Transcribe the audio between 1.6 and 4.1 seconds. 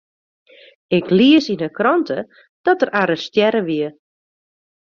'e krante dat er arrestearre wie.